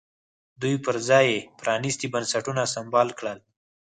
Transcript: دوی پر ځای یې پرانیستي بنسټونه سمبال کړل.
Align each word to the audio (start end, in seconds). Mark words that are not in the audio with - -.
دوی 0.61 0.75
پر 0.85 0.95
ځای 1.09 1.25
یې 1.33 1.45
پرانیستي 1.59 2.07
بنسټونه 2.13 2.61
سمبال 2.75 3.07
کړل. 3.19 3.39